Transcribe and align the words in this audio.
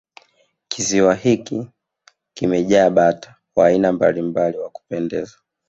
kisiwa 0.67 1.15
hiki 1.15 1.67
kimejaa 2.33 2.89
bata 2.89 3.35
wa 3.55 3.67
aina 3.67 3.91
mbalimbali 3.91 4.57
wa 4.57 4.69
kupendeza 4.69 5.37